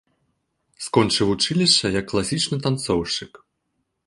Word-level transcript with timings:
Скончыў 0.85 1.29
вучылішча 1.31 1.93
як 1.99 2.05
класічны 2.13 2.57
танцоўшчык. 2.65 3.31